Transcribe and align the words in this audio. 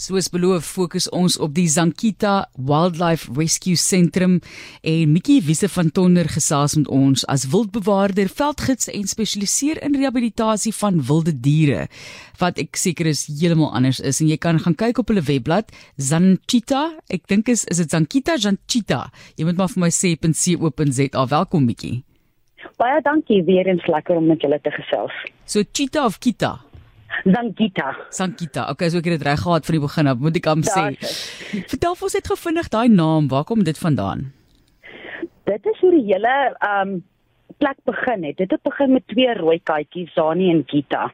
Soos 0.00 0.30
beloof, 0.32 0.64
fokus 0.64 1.10
ons 1.12 1.34
op 1.44 1.52
die 1.52 1.66
Zankita 1.68 2.46
Wildlife 2.56 3.28
Rescue 3.36 3.76
Sentrum 3.76 4.38
en 4.80 5.10
Mikkie 5.12 5.42
Wisse 5.44 5.68
van 5.68 5.90
Tonder 5.92 6.30
gesels 6.32 6.78
met 6.78 6.86
ons 6.88 7.26
as 7.28 7.44
wildbewaarder, 7.52 8.30
veldgids 8.32 8.88
en 8.88 9.04
spesialiseer 9.10 9.82
in 9.84 9.98
rehabilitasie 10.00 10.72
van 10.78 11.02
wilde 11.04 11.34
diere. 11.44 11.82
Wat 12.40 12.56
ek 12.62 12.80
seker 12.80 13.10
is 13.12 13.26
heeltemal 13.28 13.74
anders 13.76 14.00
is 14.00 14.22
en 14.24 14.30
jy 14.32 14.38
kan 14.40 14.62
gaan 14.64 14.78
kyk 14.86 15.02
op 15.04 15.12
hulle 15.12 15.26
webblad 15.28 15.68
Zankita. 16.00 16.86
Ek 17.12 17.28
dink 17.28 17.52
is 17.52 17.66
is 17.68 17.84
dit 17.84 17.92
Zankita 17.92 18.38
Zankita. 18.40 19.02
Jy 19.36 19.50
moet 19.50 19.60
maar 19.60 19.68
vir 19.74 19.84
my 19.84 19.92
sê 19.92 20.14
.co.za. 20.16 21.26
Welkom 21.36 21.68
Mikkie. 21.68 21.98
Baie 22.80 23.04
dankie 23.04 23.44
weer 23.44 23.68
eens 23.68 23.84
lekker 23.84 24.16
om 24.16 24.32
met 24.32 24.40
julle 24.40 24.62
te 24.64 24.72
gesels. 24.80 25.12
So 25.44 25.60
Cheetah 25.60 26.08
of 26.08 26.16
Kita? 26.24 26.69
Sankita. 27.24 27.94
Sankita. 28.10 28.66
Okay, 28.70 28.90
so 28.90 29.00
ek 29.00 29.10
het 29.10 29.18
dit 29.18 29.28
reg 29.28 29.42
gehad 29.42 29.66
van 29.66 29.76
die 29.76 29.84
begin 29.84 30.10
af, 30.10 30.18
moet 30.24 30.40
ek 30.40 30.50
am 30.50 30.64
sê. 30.66 30.86
Vertel 31.68 31.94
ons 31.94 32.16
net 32.16 32.32
gevindig 32.32 32.72
daai 32.72 32.88
naam, 32.88 33.28
waar 33.28 33.44
kom 33.48 33.64
dit 33.66 33.78
vandaan? 33.78 34.30
Dit 35.50 35.66
is 35.66 35.80
hoe 35.82 35.90
die 35.96 36.06
hele 36.12 36.34
um, 36.64 37.00
plek 37.60 37.78
begin 37.84 38.24
het. 38.24 38.36
Dit 38.36 38.50
het 38.50 38.62
begin 38.62 38.92
met 38.92 39.06
twee 39.06 39.34
rooi 39.34 39.58
katjies, 39.62 40.12
Zani 40.14 40.50
en 40.50 40.62
Gita, 40.66 41.10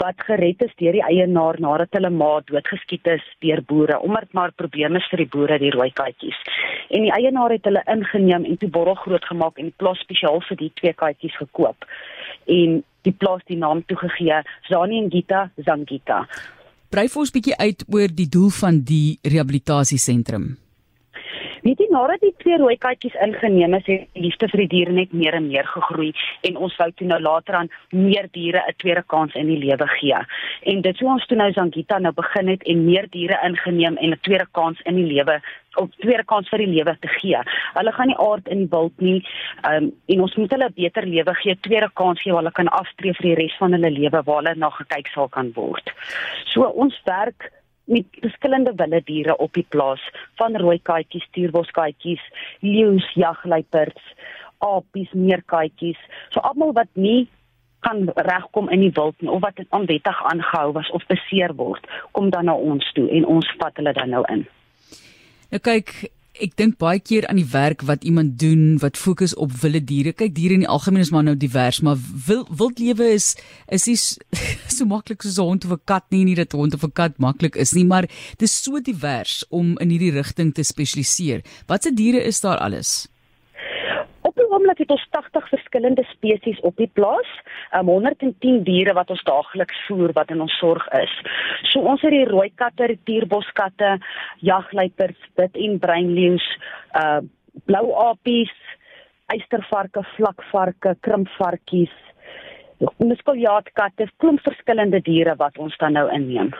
wat 0.00 0.22
gered 0.26 0.62
is 0.64 0.72
deur 0.80 0.96
die 0.96 1.04
eienaar 1.04 1.58
nadat 1.60 1.98
hulle 1.98 2.10
ma 2.10 2.30
doodgeskiet 2.48 3.10
is 3.12 3.24
deur 3.44 3.62
boere 3.68 3.98
omdat 4.00 4.32
maar 4.32 4.54
probleme 4.62 5.02
vir 5.10 5.24
die 5.24 5.28
boere 5.34 5.58
die 5.60 5.72
rooi 5.74 5.90
katjies. 5.92 6.38
En 6.88 7.04
die 7.06 7.12
eienaar 7.12 7.56
het 7.56 7.68
hulle 7.68 7.84
ingeneem 7.96 8.46
en 8.48 8.56
toe 8.60 8.70
borrel 8.70 8.96
groot 9.04 9.24
gemaak 9.28 9.58
en 9.58 9.70
die 9.70 9.78
plaas 9.82 10.00
spesiaal 10.06 10.40
vir 10.48 10.60
die 10.64 10.72
twee 10.80 10.94
katjies 11.04 11.36
gekoop. 11.42 11.88
En 12.46 12.80
die 13.06 13.12
plaas 13.12 13.44
die 13.48 13.58
naam 13.58 13.82
toegegee 13.86 14.42
Zani 14.68 14.98
en 15.02 15.10
Gita 15.10 15.50
Zangita. 15.66 16.24
Brei 16.92 17.06
vir 17.08 17.22
ons 17.24 17.32
bietjie 17.32 17.56
uit 17.56 17.86
oor 17.88 18.12
die 18.12 18.28
doel 18.28 18.50
van 18.52 18.82
die 18.88 19.18
rehabilitasiesentrum. 19.24 20.56
Weet 21.62 21.78
jy 21.78 21.86
nadat 21.94 22.18
die 22.24 22.32
twee 22.42 22.56
rooi 22.58 22.74
katjies 22.82 23.14
ingeneem 23.22 23.76
is, 23.78 23.84
het 23.86 24.08
die 24.16 24.24
liefde 24.24 24.48
vir 24.50 24.64
die 24.64 24.70
diere 24.72 24.94
net 24.96 25.12
meer 25.14 25.36
en 25.38 25.44
meer 25.46 25.68
gegroei 25.70 26.08
en 26.48 26.56
ons 26.66 26.74
wou 26.80 26.88
toe 26.98 27.06
nou 27.06 27.20
later 27.22 27.58
aan 27.60 27.70
meer 27.94 28.26
diere 28.34 28.64
'n 28.66 28.74
tweede 28.82 29.04
kans 29.06 29.34
in 29.38 29.46
die 29.46 29.60
lewe 29.62 29.86
gee. 29.98 30.18
En 30.66 30.82
dit 30.82 30.96
sou 30.96 31.08
ons 31.08 31.26
toe 31.26 31.36
nou 31.36 31.52
Zangita 31.52 31.98
nou 31.98 32.12
begin 32.12 32.48
het 32.48 32.62
en 32.62 32.84
meer 32.84 33.06
diere 33.10 33.38
ingeneem 33.46 33.96
en 33.96 34.10
'n 34.10 34.20
tweede 34.22 34.46
kans 34.50 34.80
in 34.84 34.96
die 34.96 35.06
lewe 35.06 35.40
op 35.76 35.92
tweede 36.00 36.24
kans 36.24 36.48
vir 36.48 36.58
die 36.58 36.72
lewe 36.74 36.96
te 37.00 37.08
gee. 37.08 37.38
Hulle 37.74 37.92
gaan 37.92 38.06
nie 38.06 38.18
aard 38.18 38.48
in 38.48 38.58
die 38.58 38.70
wild 38.70 39.00
nie. 39.00 39.24
Ehm 39.62 39.84
um, 39.84 39.92
en 40.06 40.20
ons 40.20 40.36
moet 40.36 40.50
hulle 40.50 40.68
'n 40.68 40.74
beter 40.74 41.06
lewe 41.06 41.34
gee, 41.34 41.56
tweede 41.60 41.90
kans 41.94 42.20
gee 42.22 42.32
waar 42.32 42.42
hulle 42.42 42.52
kan 42.52 42.68
aftree 42.68 43.14
vir 43.14 43.22
die 43.22 43.34
res 43.34 43.56
van 43.58 43.72
hulle 43.72 43.90
lewe 43.90 44.22
waar 44.22 44.42
hulle 44.42 44.54
na 44.54 44.70
gekyk 44.70 45.06
sal 45.14 45.28
kan 45.28 45.52
word. 45.54 45.92
So 46.44 46.62
ons 46.64 47.00
werk 47.04 47.52
met 47.84 48.06
verskillende 48.20 48.72
wilde 48.76 49.02
diere 49.04 49.36
op 49.36 49.52
die 49.52 49.66
plaas, 49.68 50.02
van 50.40 50.56
rooi 50.56 50.78
katjies, 50.82 51.24
stuurboskatjies, 51.30 52.22
leeu's, 52.60 53.08
jagluiperds, 53.14 54.02
apies, 54.58 55.12
meerkatjies. 55.12 55.98
So 56.30 56.40
almal 56.40 56.72
wat 56.72 56.90
nie 56.92 57.28
kan 57.82 58.06
regkom 58.14 58.70
in 58.70 58.84
die 58.84 58.92
wild 58.94 59.18
nie 59.20 59.30
of 59.30 59.42
wat 59.42 59.58
onwettig 59.74 60.24
aangehou 60.30 60.72
was 60.72 60.90
of 60.90 61.06
beseer 61.10 61.54
word, 61.58 61.86
kom 62.12 62.30
dan 62.30 62.46
na 62.46 62.54
ons 62.54 62.86
toe 62.94 63.08
en 63.10 63.26
ons 63.26 63.48
vat 63.58 63.76
hulle 63.80 63.94
dan 63.98 64.14
nou 64.14 64.22
in. 64.30 64.44
Nou 65.50 65.60
kyk, 65.60 65.90
ek 66.40 66.54
dink 66.56 66.78
baie 66.80 67.00
keer 67.00 67.26
aan 67.28 67.36
die 67.36 67.48
werk 67.52 67.82
wat 67.88 68.04
iemand 68.08 68.38
doen 68.40 68.78
wat 68.80 68.96
fokus 68.96 69.34
op 69.36 69.52
wilde 69.60 69.82
diere. 69.84 70.14
Kyk, 70.16 70.32
diere 70.34 70.56
in 70.56 70.64
die 70.64 70.70
algemeen 70.70 71.04
is 71.04 71.12
maar 71.12 71.26
nou 71.26 71.36
divers, 71.36 71.82
maar 71.84 72.00
wil, 72.26 72.46
wildlewe 72.48 73.12
is 73.12 73.34
is 73.68 73.86
nie 73.86 73.98
so 73.98 74.88
maklik 74.94 75.22
soos 75.22 75.38
'n 75.38 75.48
hond 75.48 75.64
of 75.64 75.72
'n 75.76 75.84
kat 75.84 76.04
nie, 76.10 76.24
nie 76.24 76.34
dat 76.34 76.54
'n 76.54 76.56
hond 76.56 76.74
of 76.74 76.84
'n 76.84 76.92
kat 76.92 77.18
maklik 77.18 77.56
is 77.56 77.72
nie, 77.72 77.84
maar 77.84 78.06
dit 78.06 78.42
is 78.48 78.62
so 78.62 78.80
divers 78.80 79.44
om 79.50 79.76
in 79.78 79.90
hierdie 79.90 80.12
rigting 80.12 80.54
te 80.54 80.62
spesialiseer. 80.62 81.44
Watse 81.66 81.92
diere 81.92 82.24
is 82.24 82.40
daar 82.40 82.58
alles? 82.58 83.11
Oomblik 84.52 84.82
het 84.82 84.90
ons 84.92 85.04
80 85.16 85.46
verskillende 85.48 86.02
spesies 86.10 86.58
op 86.60 86.76
die 86.76 86.90
plaas, 86.92 87.28
um, 87.78 87.88
110 87.88 88.58
diere 88.66 88.92
wat 88.98 89.10
ons 89.14 89.22
daagliks 89.24 89.78
voer 89.86 90.12
wat 90.12 90.32
in 90.34 90.42
ons 90.44 90.56
sorg 90.60 90.84
is. 90.98 91.14
So 91.70 91.80
ons 91.80 92.04
het 92.04 92.12
die 92.12 92.26
rooi 92.28 92.50
katte, 92.60 92.90
tierboskatte, 93.08 93.94
jagluiperds, 94.44 95.30
wit 95.40 95.56
en 95.56 95.78
bruin 95.80 96.12
leeu's, 96.18 96.48
uh 96.98 97.22
blou 97.68 97.90
apies, 98.00 98.52
eystervarke, 99.32 100.00
vlakvarke, 100.16 100.94
krimpvarkies, 101.04 101.92
muskieljaatkatte, 102.96 104.08
klomp 104.20 104.40
verskillende 104.44 105.02
diere 105.04 105.36
wat 105.40 105.58
ons 105.60 105.76
dan 105.80 105.96
nou 106.00 106.06
inneem. 106.12 106.52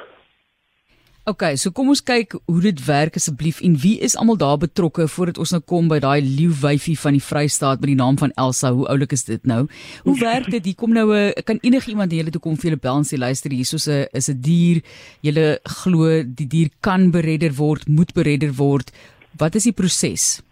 OK, 1.23 1.45
so 1.55 1.71
kom 1.71 1.87
ons 1.93 2.01
kyk 2.03 2.35
hoe 2.51 2.61
dit 2.65 2.81
werk 2.83 3.15
asseblief 3.15 3.61
en 3.63 3.77
wie 3.79 3.93
is 4.03 4.17
almal 4.19 4.41
daar 4.41 4.57
betrokke 4.59 5.05
voordat 5.07 5.37
ons 5.39 5.53
nou 5.55 5.61
kom 5.71 5.87
by 5.87 6.01
daai 6.03 6.19
leeuwyfie 6.19 6.97
van 6.99 7.15
die 7.15 7.23
Vrystaat 7.23 7.79
met 7.79 7.93
die 7.93 7.99
naam 8.01 8.19
van 8.19 8.35
Elsa. 8.43 8.73
Hoe 8.75 8.89
oulik 8.91 9.15
is 9.15 9.23
dit 9.29 9.47
nou? 9.47 9.61
Hoe 10.03 10.17
werk 10.19 10.49
dit? 10.51 10.67
Hier 10.67 10.75
kom 10.75 10.91
nou 10.91 11.15
'n 11.15 11.45
kan 11.47 11.61
enige 11.63 11.91
iemand 11.91 12.11
die 12.11 12.19
hele 12.19 12.35
toe 12.35 12.43
kom 12.43 12.57
vir 12.57 12.71
julle 12.71 12.83
bel 12.83 12.97
en 12.97 13.07
sê 13.07 13.17
luister 13.19 13.53
hier 13.55 13.65
soos 13.65 13.87
'n 13.87 14.07
is 14.13 14.29
'n 14.29 14.41
dier. 14.41 14.83
Julle 15.23 15.61
glo 15.63 16.25
die 16.27 16.49
dier 16.49 16.71
kan 16.81 17.13
beredder 17.13 17.55
word, 17.55 17.87
moet 17.87 18.13
beredder 18.15 18.53
word. 18.59 18.91
Wat 19.39 19.55
is 19.55 19.63
die 19.63 19.73
proses? 19.73 20.43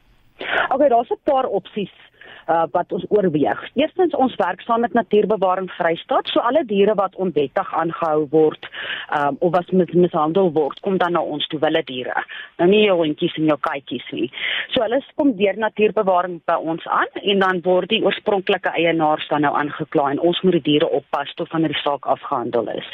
OK, 0.70 0.88
daar's 0.88 1.10
'n 1.10 1.19
paar 1.25 1.50
opsies 1.50 1.91
uh, 2.50 2.65
wat 2.75 2.93
ons 2.93 3.05
oorweeg. 3.09 3.62
Eerstens 3.78 4.15
ons 4.15 4.34
werk 4.41 4.61
saam 4.66 4.81
met 4.84 4.93
Natuurbewaring 4.93 5.71
Vrystaat. 5.77 6.28
So 6.33 6.43
alle 6.44 6.65
diere 6.66 6.94
wat 6.99 7.15
onwettig 7.15 7.75
aangehou 7.83 8.27
word 8.31 8.69
um, 9.16 9.37
of 9.38 9.53
wat 9.55 9.71
mis 9.72 9.93
mishandel 9.94 10.50
word, 10.56 10.81
kom 10.84 10.99
dan 10.99 11.15
na 11.16 11.22
ons 11.22 11.47
toe 11.50 11.61
wille 11.62 11.83
diere. 11.87 12.25
Nou 12.59 12.69
nie 12.71 12.83
jou 12.87 12.97
hondjies 13.03 13.37
en 13.38 13.50
jou 13.53 13.59
katjies 13.66 14.06
nie. 14.16 14.28
So 14.75 14.83
hulle 14.84 15.00
kom 15.21 15.34
deur 15.38 15.59
Natuurbewaring 15.61 16.41
by 16.49 16.59
ons 16.72 16.87
aan 16.91 17.11
en 17.22 17.44
dan 17.44 17.62
word 17.66 17.91
die 17.93 18.03
oorspronklike 18.05 18.72
eienaars 18.78 19.28
dan 19.31 19.44
nou 19.47 19.55
aangekla 19.59 20.11
en 20.15 20.22
ons 20.31 20.43
moet 20.44 20.59
die 20.59 20.67
diere 20.72 20.91
oppas 21.00 21.32
tot 21.38 21.50
wanneer 21.55 21.75
die 21.75 21.82
saak 21.84 22.09
afgehandel 22.11 22.71
is. 22.75 22.88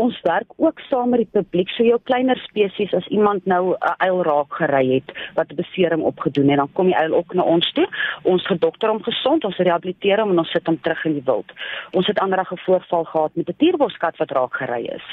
Ons 0.00 0.18
werk 0.26 0.50
ook 0.58 0.80
saam 0.88 1.14
met 1.14 1.24
die 1.24 1.32
publiek. 1.38 1.70
So 1.74 1.86
jou 1.86 1.98
kleiner 2.08 2.38
spesies 2.46 2.94
as 2.96 3.06
iemand 3.10 3.46
nou 3.46 3.74
'n 3.74 3.94
uil 4.06 4.22
raak 4.22 4.52
gery 4.60 4.86
het 4.94 5.12
wat 5.36 5.50
'n 5.50 5.60
besering 5.62 6.02
opgedoen 6.02 6.48
het, 6.48 6.58
dan 6.58 6.72
kom 6.72 6.86
die 6.86 6.96
uil 6.96 7.14
ook 7.14 7.34
na 7.34 7.42
ons 7.42 7.72
toe. 7.72 7.86
Ons 8.22 8.46
gedok 8.46 8.79
dokter 8.80 8.94
hom 8.94 9.02
gesond, 9.04 9.44
ons 9.44 9.58
rehabiliteer 9.60 10.22
hom 10.22 10.32
en 10.32 10.40
ons 10.42 10.52
sit 10.52 10.66
hom 10.66 10.78
terug 10.80 11.02
in 11.04 11.18
die 11.18 11.24
wild. 11.26 11.52
Ons 11.92 12.08
het 12.08 12.18
ander 12.18 12.40
'n 12.40 12.56
voorval 12.64 13.04
gehad 13.04 13.36
met 13.36 13.48
'n 13.48 13.56
tierboskat 13.58 14.16
wat 14.16 14.30
raak 14.30 14.54
gery 14.54 14.88
is. 14.88 15.06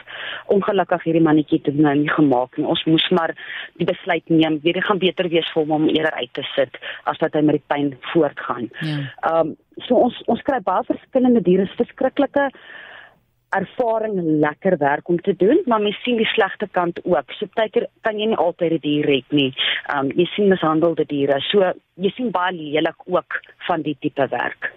Ongelukkig 0.48 1.04
hierdie 1.04 1.22
mannetjie 1.22 1.62
het 1.64 1.76
nou 1.76 1.96
nie 1.96 2.10
gemaak 2.10 2.58
nie. 2.58 2.66
Ons 2.66 2.86
moes 2.86 3.10
maar 3.10 3.36
die 3.78 3.86
besluit 3.86 4.30
neem, 4.30 4.60
weet 4.64 4.76
jy 4.76 4.82
gaan 4.82 5.00
beter 5.00 5.30
wees 5.30 5.52
vir 5.54 5.64
hom 5.64 5.72
om 5.72 5.90
eerder 5.90 6.14
uit 6.14 6.34
te 6.34 6.44
sit 6.56 6.78
as 7.04 7.18
dat 7.18 7.34
hy 7.34 7.42
met 7.42 7.56
die 7.56 7.68
pyn 7.68 7.98
voortgaan. 8.14 8.70
Ja. 8.80 8.88
Ehm 8.88 9.08
ja. 9.22 9.40
um, 9.40 9.58
so 9.78 9.96
ons 9.96 10.22
ons 10.26 10.42
kry 10.42 10.60
baie 10.60 10.84
verskillende 10.84 11.42
diere, 11.42 11.68
verskriklike 11.78 12.50
ervaring 13.50 14.40
lekker 14.42 14.78
werk 14.78 15.10
om 15.10 15.20
te 15.22 15.36
doen, 15.36 15.62
maar 15.66 15.82
mens 15.82 16.02
sien 16.04 16.18
die 16.18 16.28
slegte 16.34 16.68
kant 16.72 17.00
ook. 17.04 17.32
So 17.38 17.48
partykeer 17.54 17.88
kan 18.02 18.20
jy 18.20 18.28
nie 18.28 18.36
altyd 18.36 18.72
'n 18.74 18.80
dier 18.82 19.06
red 19.06 19.32
nie. 19.32 19.54
Um 19.96 20.12
jy 20.12 20.26
sien 20.36 20.50
mishandelde 20.50 21.06
diere. 21.06 21.40
So 21.52 21.74
jy 21.96 22.12
sien 22.16 22.32
baie 22.32 22.54
lelik 22.54 23.00
ook 23.06 23.42
van 23.68 23.82
die 23.82 23.98
tipe 24.00 24.28
werk. 24.30 24.74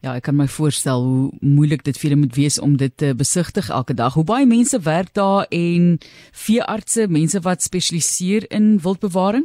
Ja, 0.00 0.14
ek 0.16 0.22
kan 0.22 0.36
my 0.36 0.46
voorstel 0.48 1.02
hoe 1.04 1.30
moeilik 1.44 1.82
dit 1.84 1.98
vir 1.98 2.08
julle 2.08 2.20
moet 2.22 2.36
wees 2.36 2.56
om 2.58 2.76
dit 2.80 2.92
te 2.96 3.14
besigtig 3.14 3.68
elke 3.68 3.94
dag. 3.94 4.14
Hoe 4.16 4.24
baie 4.24 4.46
mense 4.46 4.80
werk 4.80 5.12
daar 5.12 5.44
en 5.50 5.98
veeartse, 6.32 7.04
mense 7.08 7.40
wat 7.44 7.60
spesialiseer 7.62 8.46
in 8.48 8.78
wildbewaring? 8.80 9.44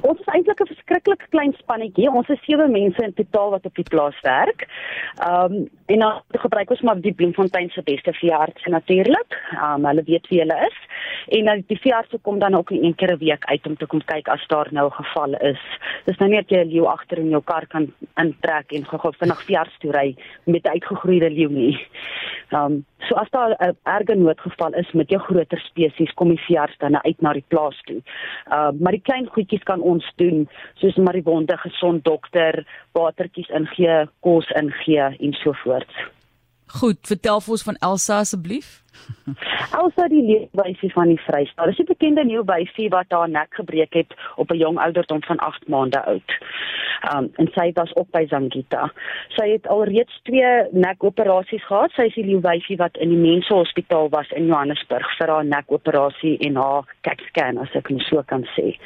Ons 0.00 0.20
is 0.20 0.32
eintlik 0.32 0.60
'n 0.60 0.69
verskriklik 0.90 1.30
klein 1.30 1.52
spannetjie. 1.58 2.10
Ons 2.10 2.28
is 2.28 2.40
sewe 2.44 2.66
mense 2.68 3.02
in 3.04 3.14
totaal 3.14 3.54
wat 3.54 3.66
op 3.66 3.74
die 3.74 3.86
plaas 3.88 4.18
werk. 4.26 4.66
Ehm 5.22 5.54
um, 5.54 5.68
en 5.90 5.98
dan 5.98 6.22
gebruik 6.42 6.70
ons 6.70 6.80
maar 6.86 7.00
die 7.00 7.12
Bloemfontein 7.12 7.70
se 7.70 7.82
beste 7.82 8.12
veeartse 8.12 8.70
natuurlik. 8.70 9.38
Ehm 9.52 9.80
um, 9.80 9.86
hulle 9.86 10.02
weet 10.06 10.28
wie 10.28 10.40
hulle 10.40 10.58
is. 10.66 10.78
En 11.28 11.44
dan 11.44 11.62
die 11.66 11.78
veeartse 11.80 12.18
kom 12.22 12.38
dan 12.38 12.54
ook 12.54 12.70
een 12.70 12.94
keer 12.94 13.12
'n 13.12 13.18
week 13.18 13.44
uit 13.44 13.66
om 13.66 13.76
te 13.76 13.86
kom 13.86 14.04
kyk 14.04 14.28
as 14.28 14.46
daar 14.46 14.68
nou 14.70 14.86
'n 14.86 15.04
geval 15.04 15.34
is. 15.34 15.60
Dis 16.04 16.16
nou 16.16 16.30
nie 16.30 16.38
net 16.38 16.50
jy 16.50 16.58
'n 16.58 16.68
leeu 16.68 16.86
agter 16.86 17.18
in 17.18 17.28
jou 17.28 17.42
kar 17.42 17.66
kan 17.66 17.92
intrek 18.16 18.72
en 18.72 18.84
gou-gou 18.84 19.12
vinnig 19.18 19.42
veearts 19.42 19.78
toe 19.78 19.92
ry 19.92 20.16
met 20.44 20.64
'n 20.64 20.68
uitgegroeide 20.68 21.30
leeu 21.30 21.48
nie. 21.48 21.86
Ehm 22.50 22.64
um, 22.64 22.84
so 22.98 23.14
as 23.14 23.30
daar 23.30 23.56
'n 23.58 23.76
erge 23.82 24.14
noodgeval 24.14 24.72
is 24.72 24.92
met 24.92 25.08
jou 25.08 25.20
groter 25.20 25.58
spesies, 25.58 26.14
kom 26.14 26.28
die 26.28 26.44
veearts 26.46 26.78
dan 26.78 27.04
uit 27.04 27.20
na 27.20 27.32
die 27.32 27.44
plaas 27.48 27.80
toe. 27.82 28.02
Ehm 28.50 28.74
uh, 28.74 28.80
maar 28.80 28.92
die 28.92 29.02
klein 29.02 29.26
goedjies 29.26 29.62
kan 29.62 29.80
ons 29.80 30.12
doen 30.16 30.48
soos 30.74 30.96
maar 30.96 31.12
die 31.12 31.22
wonde 31.22 31.56
gesond 31.56 32.04
dokter, 32.04 32.66
watertjies 32.92 33.48
ingee, 33.48 34.08
kos 34.20 34.50
ingee 34.50 35.16
en 35.18 35.32
so 35.32 35.52
voort. 35.52 35.92
Goed, 36.66 36.98
vertel 37.02 37.40
vir 37.40 37.50
ons 37.50 37.62
van 37.62 37.76
Elsa 37.82 38.18
asseblief. 38.22 38.82
Elsa 39.80 40.08
die 40.08 40.22
leeuwyfie 40.22 40.92
van 40.92 41.08
die 41.12 41.20
Vrystaat. 41.26 41.66
Dis 41.70 41.78
'n 41.78 41.90
bekende 41.92 42.24
leeuwyfie 42.24 42.88
wat 42.88 43.06
haar 43.08 43.28
nek 43.28 43.54
gebreek 43.54 43.94
het 43.94 44.14
op 44.36 44.50
'n 44.50 44.58
jong 44.58 44.78
ouderdom 44.78 45.22
van 45.22 45.38
8 45.38 45.68
maande 45.68 46.04
oud. 46.04 46.30
Um 47.14 47.30
en 47.40 47.48
sy 47.54 47.70
was 47.74 47.92
op 47.92 48.10
by 48.12 48.26
Zangita. 48.28 48.92
Sy 49.28 49.48
het 49.50 49.66
alreeds 49.66 50.20
twee 50.22 50.68
nekoperasies 50.72 51.64
gehad. 51.64 51.92
Sy 51.96 52.02
is 52.10 52.14
die 52.14 52.24
leeuwyfie 52.24 52.76
wat 52.76 52.96
in 52.96 53.08
die 53.08 53.22
Mensehospitaal 53.22 54.08
was 54.08 54.28
in 54.30 54.46
Johannesburg 54.46 55.16
vir 55.18 55.28
haar 55.28 55.44
nekoperasie 55.44 56.36
en 56.38 56.56
haar 56.56 56.84
CAT 57.00 57.20
scan 57.28 57.58
as 57.58 57.72
ek 57.74 57.90
net 57.90 58.04
so 58.08 58.22
kan 58.22 58.44
sê. 58.56 58.76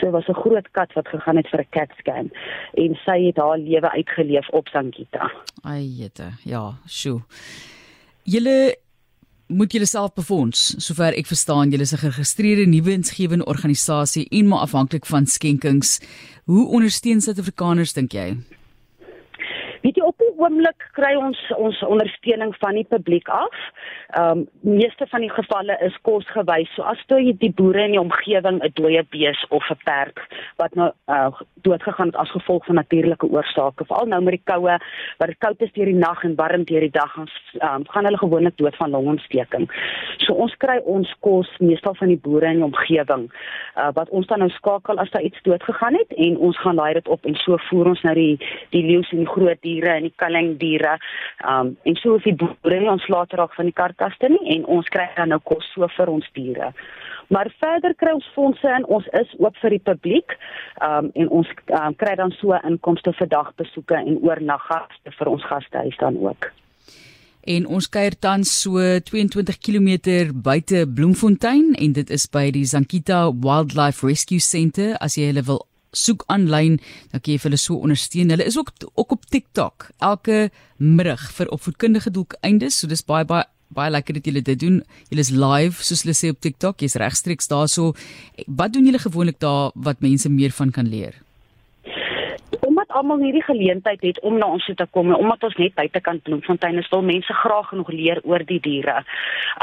So 0.00 0.10
was 0.10 0.28
'n 0.28 0.40
groot 0.42 0.70
kat 0.72 0.92
wat 0.92 1.08
gegaan 1.08 1.36
het 1.36 1.48
vir 1.48 1.60
'n 1.60 1.70
CAT 1.70 1.90
scan 1.98 2.30
en 2.74 2.98
sy 3.04 3.26
het 3.26 3.36
haar 3.36 3.58
lewe 3.58 3.90
uitgeleef 3.90 4.48
op 4.48 4.68
Zangita. 4.68 5.30
Ai 5.64 5.84
jette, 5.84 6.32
ja, 6.44 6.74
sjoe. 6.86 7.20
Julle 8.24 8.76
moet 9.50 9.72
julle 9.74 9.86
self 9.86 10.14
befonds. 10.14 10.60
Sover 10.78 11.16
ek 11.18 11.26
verstaan, 11.26 11.70
julle 11.70 11.82
is 11.82 11.92
'n 11.92 12.02
geregistreerde 12.04 12.66
nuwe 12.66 12.92
insgewende 12.92 13.44
organisasie 13.44 14.26
en 14.30 14.48
maar 14.48 14.64
afhanklik 14.66 15.06
van 15.06 15.26
skenkings. 15.26 16.00
Hoe 16.44 16.68
ondersteun 16.68 17.20
Suid-Afrikaners 17.20 17.92
dink 17.92 18.12
jy? 18.12 18.36
Weet 19.82 19.96
jy 19.96 20.02
op 20.04 20.18
die 20.18 20.32
oomblik 20.36 20.88
kry 20.92 21.14
ons 21.16 21.38
ons 21.56 21.82
ondersteuning 21.82 22.54
van 22.60 22.74
die 22.74 22.84
publiek 22.84 23.28
af. 23.28 23.54
Ehm 24.10 24.38
um, 24.38 24.48
meeste 24.60 25.06
van 25.06 25.20
die 25.20 25.30
gevalle 25.30 25.76
is 25.80 25.96
kosgewys. 26.02 26.70
So 26.74 26.82
as 26.82 26.98
jy 27.06 27.34
die 27.38 27.52
boere 27.54 27.84
in 27.84 27.94
die 27.94 28.00
omgewing 28.00 28.58
'n 28.62 28.72
dooie 28.74 29.04
bees 29.10 29.44
of 29.48 29.70
'n 29.70 29.78
perd 29.84 30.18
wat 30.56 30.74
nou 30.74 30.90
uh, 31.06 31.30
doodgegaan 31.62 32.06
het 32.06 32.16
as 32.16 32.30
gevolg 32.30 32.64
van 32.64 32.74
natuurlike 32.74 33.26
oorsake, 33.26 33.84
veral 33.84 34.06
nou 34.06 34.22
met 34.22 34.32
die 34.32 34.52
koue, 34.52 34.78
wat 35.18 35.28
dit 35.28 35.38
koud 35.38 35.60
is 35.60 35.72
deur 35.72 35.84
die 35.84 35.94
nag 35.94 36.24
en 36.24 36.34
warm 36.34 36.64
deur 36.64 36.80
die 36.80 36.90
dag, 36.90 37.16
um, 37.16 37.84
gaan 37.86 38.04
hulle 38.04 38.18
gewoonlik 38.18 38.56
dood 38.56 38.76
van 38.76 38.90
longontsteking. 38.90 39.70
So 40.16 40.34
ons 40.34 40.56
kry 40.56 40.80
ons 40.84 41.14
kos 41.20 41.48
meestal 41.58 41.94
van 41.94 42.08
die 42.08 42.20
boere 42.22 42.46
in 42.46 42.56
die 42.56 42.64
omgewing 42.64 43.30
uh, 43.76 43.88
wat 43.94 44.08
ons 44.08 44.26
dan 44.26 44.38
nou 44.38 44.50
skakel 44.50 44.98
as 44.98 45.10
daar 45.10 45.22
iets 45.22 45.42
doodgegaan 45.42 45.94
het 45.94 46.12
en 46.16 46.36
ons 46.36 46.58
gaan 46.58 46.74
laai 46.74 46.92
dit 46.92 47.08
op 47.08 47.24
en 47.24 47.34
so 47.34 47.56
voer 47.68 47.86
ons 47.86 48.02
nou 48.02 48.14
die 48.14 48.38
die 48.70 48.82
leeu 48.82 49.02
en 49.10 49.18
die 49.18 49.26
groot 49.26 49.62
diere 49.62 49.94
en 49.96 50.02
die 50.08 50.16
kalingdiere. 50.16 50.98
Um 51.46 51.76
en 51.82 51.96
so 51.96 52.14
of 52.14 52.26
die 52.26 52.34
boere 52.34 52.80
nie 52.80 52.90
ontslae 52.90 53.26
raak 53.30 53.54
van 53.54 53.68
die 53.68 53.76
karkaste 54.00 54.28
nie 54.32 54.56
en 54.56 54.66
ons 54.66 54.88
kry 54.88 55.08
dan 55.16 55.28
nou 55.28 55.40
kos 55.44 55.64
so 55.74 55.86
vir 55.96 56.08
ons 56.08 56.26
diere. 56.34 56.72
Maar 57.30 57.52
verder 57.60 57.94
kry 57.94 58.12
ons 58.16 58.26
fondse 58.34 58.66
in. 58.66 58.86
Ons 58.86 59.06
is 59.20 59.34
oop 59.38 59.56
vir 59.62 59.76
die 59.76 59.84
publiek. 59.84 60.36
Um 60.82 61.10
en 61.14 61.28
ons 61.28 61.48
um, 61.68 61.94
kry 61.94 62.16
dan 62.16 62.32
so 62.40 62.56
inkomste 62.64 63.12
vir 63.18 63.28
dagbesoeke 63.30 64.00
en 64.00 64.18
oornaggaste 64.24 65.14
vir 65.18 65.30
ons 65.30 65.44
gastehuis 65.46 65.96
dan 66.00 66.18
ook. 66.18 66.50
En 67.48 67.66
ons 67.66 67.88
kuier 67.88 68.18
tans 68.18 68.50
so 68.62 68.78
22 69.10 69.58
km 69.64 69.90
buite 70.34 70.84
Bloemfontein 70.86 71.74
en 71.78 71.92
dit 71.96 72.10
is 72.10 72.26
by 72.28 72.50
die 72.52 72.66
Zankita 72.68 73.30
Wildlife 73.32 74.06
Rescue 74.06 74.40
Centre 74.44 74.96
as 75.00 75.16
jy 75.16 75.30
hulle 75.30 75.46
wil 75.46 75.64
soek 75.96 76.22
aanlyn, 76.30 76.76
dan 77.10 77.18
kan 77.18 77.32
jy 77.32 77.40
hulle 77.42 77.58
so 77.58 77.80
ondersteun. 77.82 78.30
Hulle 78.30 78.46
is 78.46 78.58
ook 78.58 78.70
ook 78.94 79.16
op 79.16 79.24
TikTok 79.26 79.88
elke 79.98 80.50
middag 80.76 81.24
vir 81.34 81.50
opvoedkundige 81.50 82.12
doeleindes. 82.14 82.78
So 82.78 82.90
dis 82.90 83.02
baie 83.06 83.24
baie 83.24 83.48
baie 83.74 83.90
lekker 83.90 84.18
dat 84.18 84.26
julle 84.26 84.42
dit 84.42 84.60
doen. 84.60 84.82
Julle 85.08 85.26
is 85.26 85.32
live 85.34 85.82
soos 85.84 86.04
hulle 86.04 86.16
sê 86.16 86.30
op 86.34 86.40
TikTok. 86.40 86.82
Jy's 86.82 86.98
regstreeks 87.00 87.50
daarso. 87.50 87.92
Wat 88.46 88.72
doen 88.72 88.86
julle 88.86 89.02
gewoonlik 89.02 89.40
daar 89.40 89.70
wat 89.74 90.00
mense 90.00 90.30
meer 90.30 90.50
van 90.50 90.70
kan 90.70 90.88
leer? 90.88 91.18
almal 93.00 93.22
hierdie 93.24 93.44
geleentheid 93.44 94.02
het 94.04 94.18
om 94.26 94.36
na 94.38 94.48
ons 94.54 94.64
toe 94.68 94.74
te 94.78 94.86
kom 94.94 95.10
en 95.10 95.18
omdat 95.18 95.44
ons 95.48 95.56
net 95.62 95.74
buitekant 95.78 96.22
Bloemfontein 96.26 96.78
is, 96.82 96.88
wil 96.92 97.04
mense 97.06 97.34
graag 97.42 97.72
nog 97.78 97.90
leer 97.94 98.20
oor 98.28 98.44
die 98.46 98.60
diere. 98.62 99.00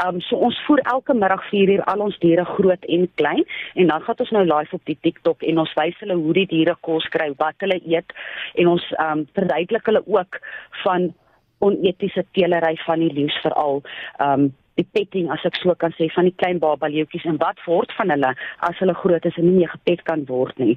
Um 0.04 0.20
so 0.24 0.40
ons 0.48 0.58
voer 0.66 0.82
elke 0.92 1.14
middag 1.14 1.44
4 1.50 1.74
uur 1.76 1.84
al 1.92 2.04
ons 2.08 2.18
diere 2.24 2.46
groot 2.56 2.90
en 2.96 3.06
klein 3.20 3.44
en 3.74 3.92
dan 3.92 4.04
gaan 4.06 4.24
ons 4.24 4.34
nou 4.36 4.44
live 4.48 4.76
op 4.80 4.84
die 4.90 4.98
TikTok 5.06 5.46
en 5.50 5.62
ons 5.64 5.76
wys 5.78 6.02
hulle 6.02 6.18
hoe 6.18 6.36
die 6.40 6.48
diere 6.50 6.76
kos 6.88 7.06
kry, 7.14 7.30
wat 7.38 7.58
hulle 7.64 7.80
eet 7.84 8.14
en 8.56 8.74
ons 8.74 8.90
um 9.06 9.26
verduidelik 9.38 9.90
hulle 9.92 10.04
ook 10.06 10.42
van 10.84 11.10
onetiese 11.58 12.24
teelery 12.32 12.76
van 12.86 13.04
die 13.04 13.12
leeu's 13.12 13.38
veral 13.42 13.82
um 14.22 14.50
die 14.78 14.86
petting 14.94 15.30
as 15.34 15.44
ek 15.48 15.58
so 15.58 15.74
kan 15.82 15.94
sê 15.96 16.08
van 16.14 16.28
die 16.28 16.36
klein 16.40 16.60
baba 16.62 16.90
leeuetjies 16.90 17.26
en 17.30 17.40
wat 17.42 17.58
word 17.66 17.92
van 17.98 18.12
hulle 18.14 18.30
as 18.68 18.78
hulle 18.82 18.94
groot 19.00 19.26
is 19.30 19.38
en 19.40 19.48
nie 19.48 19.56
meer 19.56 19.72
gepet 19.74 20.04
kan 20.10 20.24
word 20.30 20.58
nie. 20.62 20.76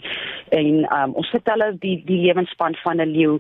En 0.58 0.82
um, 0.88 1.16
ons 1.22 1.32
vertel 1.36 1.66
hulle 1.66 1.78
die 1.86 1.96
die 2.08 2.20
lewensspan 2.26 2.78
van 2.82 3.02
'n 3.02 3.14
leeu, 3.14 3.38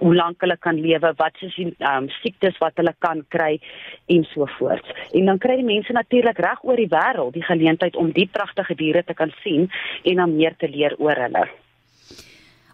hoe 0.00 0.14
lank 0.14 0.40
hulle 0.44 0.56
kan 0.56 0.80
lewe, 0.80 1.12
wat 1.20 1.36
is 1.44 1.54
die 1.60 1.68
um, 1.92 2.08
siektes 2.22 2.58
wat 2.64 2.80
hulle 2.80 2.94
kan 3.04 3.24
kry 3.36 3.60
en 4.08 4.24
so 4.32 4.48
voort. 4.58 4.84
En 5.12 5.28
dan 5.32 5.38
kry 5.44 5.60
die 5.60 5.70
mense 5.74 5.92
natuurlik 5.92 6.40
reg 6.48 6.64
oor 6.64 6.76
die 6.76 6.92
wêreld 6.96 7.34
die 7.36 7.48
geleentheid 7.52 7.96
om 7.96 8.12
die 8.12 8.28
pragtige 8.32 8.74
diere 8.74 9.04
te 9.04 9.14
kan 9.14 9.32
sien 9.44 9.70
en 10.04 10.16
dan 10.24 10.36
meer 10.36 10.56
te 10.56 10.68
leer 10.68 10.96
oor 10.98 11.16
hulle. 11.28 11.48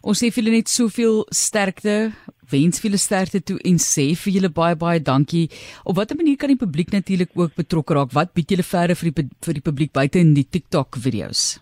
Ons 0.05 0.21
sê 0.21 0.29
vir 0.29 0.43
julle 0.43 0.59
net 0.59 0.69
soveel 0.69 1.23
sterkte 1.33 1.95
wens 2.53 2.81
vir 2.81 2.91
julle 2.91 3.01
sterkte 3.01 3.41
toe 3.41 3.57
en 3.71 3.79
sê 3.81 4.11
vir 4.21 4.35
julle 4.37 4.51
baie 4.53 4.77
baie 4.77 5.01
dankie. 5.01 5.47
Op 5.89 5.97
watter 5.97 6.19
manier 6.19 6.37
kan 6.37 6.53
die 6.53 6.61
publiek 6.61 6.93
natuurlik 6.93 7.33
ook 7.33 7.55
betrokke 7.57 7.97
raak? 7.97 8.13
Wat 8.13 8.35
bied 8.37 8.53
julle 8.53 8.67
verder 8.69 9.01
vir 9.01 9.11
die 9.11 9.25
vir 9.47 9.57
die 9.57 9.65
publiek 9.65 9.95
buite 9.97 10.21
in 10.21 10.35
die 10.37 10.45
TikTok 10.45 11.01
video's? 11.07 11.55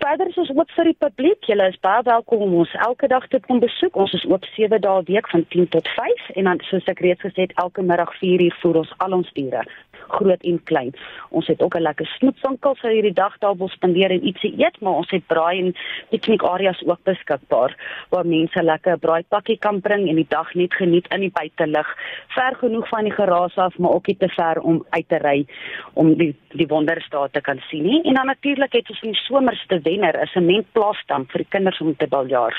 Verder 0.00 0.30
is 0.30 0.38
ons 0.42 0.50
ook 0.54 0.70
vir 0.76 0.88
die 0.92 0.98
publiek. 1.02 1.44
Julle 1.50 1.66
is 1.72 1.82
baie 1.82 2.06
welkom 2.06 2.46
om 2.46 2.54
ons 2.62 2.70
elke 2.86 3.10
dag 3.10 3.26
te 3.34 3.42
kom 3.48 3.60
besoek. 3.62 3.98
Ons 3.98 4.14
is 4.14 4.24
oop 4.30 4.46
7 4.54 4.78
dae 4.86 5.02
week 5.10 5.28
van 5.34 5.44
10 5.54 5.68
tot 5.74 5.90
5 5.98 6.30
en 6.36 6.48
dan 6.50 6.62
soos 6.70 6.86
ek 6.90 7.02
reeds 7.04 7.26
gesê 7.26 7.48
het, 7.48 7.54
elke 7.62 7.82
middag 7.82 8.14
4 8.22 8.46
uur 8.46 8.56
voer 8.62 8.84
ons 8.84 8.94
al 9.04 9.18
ons 9.18 9.34
diere 9.34 9.66
groot 10.10 10.42
en 10.42 10.60
klein. 10.64 10.92
Ons 11.30 11.46
het 11.46 11.62
ook 11.62 11.76
'n 11.76 11.82
lekker 11.82 12.06
snoepwinkel 12.06 12.74
vir 12.74 12.90
hierdie 12.90 13.12
dag 13.12 13.38
daar 13.38 13.56
wil 13.56 13.68
spandeer 13.68 14.10
en 14.10 14.26
ietsie 14.26 14.54
eet, 14.58 14.80
maar 14.80 14.92
ons 14.92 15.10
het 15.10 15.26
braai 15.26 15.58
en 15.58 15.74
piknikareas 16.10 16.82
ook 16.86 17.02
beskikbaar 17.02 17.76
waar 18.08 18.26
mense 18.26 18.62
lekker 18.62 18.98
braaipakkie 18.98 19.58
kan 19.58 19.80
bring 19.80 20.08
en 20.08 20.14
die 20.14 20.26
dag 20.28 20.54
net 20.54 20.74
geniet 20.74 21.06
in 21.14 21.20
die 21.20 21.32
buitelug, 21.32 21.96
ver 22.28 22.54
genoeg 22.56 22.88
van 22.88 23.04
die 23.04 23.12
geraas 23.12 23.56
af, 23.56 23.78
maar 23.78 23.92
ook 23.92 24.06
nie 24.06 24.16
te 24.16 24.28
ver 24.28 24.60
om 24.60 24.84
uit 24.90 25.08
te 25.08 25.18
ry 25.18 25.46
om 25.94 26.14
die 26.14 26.34
die 26.52 26.66
wonderstaat 26.66 27.32
te 27.32 27.40
kan 27.40 27.58
sien 27.68 27.82
nie. 27.82 28.02
En 28.02 28.14
dan 28.14 28.26
natuurlik 28.26 28.72
het 28.72 28.90
ons 28.90 29.02
in 29.02 29.12
die 29.12 29.20
somerste 29.20 29.80
wenner 29.82 30.20
'n 30.22 30.26
sementplaasdam 30.26 31.26
vir 31.26 31.38
die 31.38 31.50
kinders 31.50 31.80
om 31.80 31.96
te 31.96 32.06
baljaar. 32.06 32.54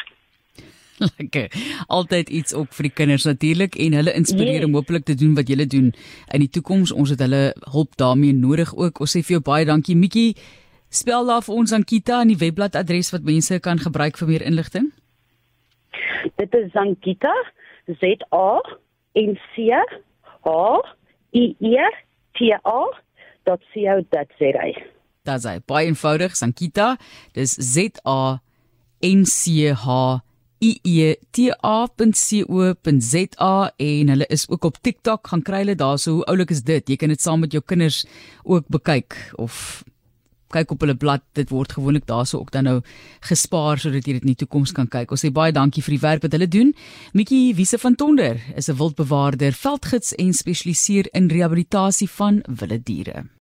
Lekker. 1.18 1.52
Altyd 1.88 2.30
iets 2.30 2.54
op 2.54 2.72
vir 2.78 2.90
die 2.90 2.94
kinders 3.02 3.26
natuurlik 3.26 3.76
en 3.76 3.98
hulle 4.00 4.14
inspireer 4.18 4.62
yes. 4.62 4.70
om 4.70 4.78
hopelik 4.80 5.06
te 5.06 5.16
doen 5.18 5.36
wat 5.38 5.50
julle 5.52 5.68
doen 5.68 5.92
in 6.32 6.46
die 6.46 6.50
toekoms. 6.50 6.92
Ons 6.92 7.14
het 7.16 7.22
hulle 7.24 7.52
hulp 7.74 7.98
daarmee 8.02 8.34
nodig 8.38 8.74
ook. 8.76 9.02
Ons 9.02 9.16
sê 9.18 9.24
vir 9.26 9.40
jou 9.40 9.44
baie 9.52 9.66
dankie 9.66 9.98
Mikkie. 9.98 10.36
Spel 10.92 11.26
daar 11.26 11.44
vir 11.46 11.56
ons 11.56 11.72
Ankita 11.72 12.20
aan 12.20 12.34
die 12.34 12.40
webblad 12.40 12.76
adres 12.76 13.14
wat 13.16 13.28
mense 13.28 13.60
kan 13.64 13.80
gebruik 13.80 14.18
vir 14.20 14.28
meer 14.28 14.44
inligting. 14.48 14.92
Dit 16.38 16.54
is 16.56 16.76
Ankita 16.76 17.32
Z 17.88 18.26
A 18.36 18.60
N 19.20 19.38
C 19.54 19.72
H 20.46 20.58
I 21.34 21.46
E 21.60 21.88
T 22.38 22.52
A 22.60 22.82
.co.za. 23.46 24.66
Dit 25.22 25.46
is 25.46 25.66
baie 25.66 25.88
eenvoudig, 25.88 26.36
Sankita. 26.36 26.96
Dis 27.34 27.56
Z 27.58 28.02
A 28.06 28.42
N 29.02 29.26
C 29.26 29.72
H 29.74 30.22
ieta.co.za 30.62 31.98
en 33.78 34.10
hulle 34.14 34.28
is 34.30 34.50
ook 34.50 34.64
op 34.70 34.78
TikTok. 34.82 35.28
Gaan 35.28 35.42
kry 35.42 35.58
hulle 35.64 35.76
daar 35.76 35.98
so 36.00 36.12
hoe 36.20 36.28
oulik 36.30 36.50
is 36.54 36.62
dit? 36.68 36.90
Jy 36.90 36.96
kan 37.02 37.10
dit 37.10 37.22
saam 37.22 37.40
met 37.42 37.52
jou 37.52 37.64
kinders 37.66 38.06
ook 38.44 38.66
bekyk 38.70 39.18
of 39.42 39.84
kyk 40.52 40.72
op 40.76 40.80
hulle 40.84 40.98
blad. 41.00 41.24
Dit 41.38 41.50
word 41.50 41.72
gewoonlik 41.78 42.06
daarso 42.10 42.38
ook 42.38 42.52
dan 42.54 42.64
nou 42.70 42.82
gespaar 43.26 43.80
sodat 43.82 44.06
jy 44.06 44.14
dit 44.20 44.28
in 44.28 44.34
die 44.36 44.42
toekoms 44.44 44.72
kan 44.78 44.88
kyk. 44.92 45.12
Ons 45.12 45.24
sê 45.26 45.30
baie 45.34 45.56
dankie 45.56 45.84
vir 45.86 45.98
die 45.98 46.06
werk 46.06 46.22
wat 46.28 46.38
hulle 46.38 46.52
doen. 46.52 46.74
Mikkie 47.18 47.56
Wiese 47.58 47.82
van 47.82 47.96
Tonder 47.96 48.36
is 48.56 48.70
'n 48.70 48.78
wildbewaarder 48.78 49.54
veldgids 49.54 50.14
en 50.16 50.34
spesialiseer 50.34 51.08
in 51.14 51.30
rehabilitasie 51.30 52.10
van 52.10 52.44
wilde 52.48 52.84
diere 52.84 53.32